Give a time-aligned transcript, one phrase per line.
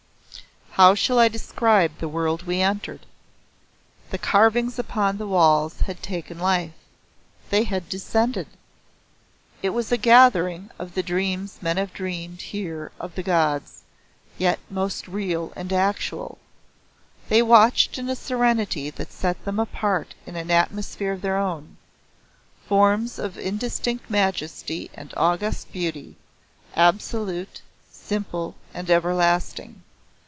[0.75, 3.05] How shall I describe the world we entered?
[4.09, 6.71] The carvings upon the walls had taken life
[7.51, 8.47] they had descended.
[9.61, 13.81] It was a gathering of the dreams men have dreamed here of the Gods,
[14.39, 16.37] yet most real and actual.
[17.27, 21.75] They watched in a serenity that set them apart in an atmosphere of their own
[22.65, 26.15] forms of indistinct majesty and august beauty,
[26.77, 27.61] absolute,
[27.91, 29.83] simple, and everlasting.